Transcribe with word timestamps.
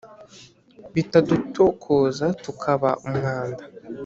bitadutokoza 0.93 2.25
tukaba 2.43 2.89
umwanda 3.07 3.63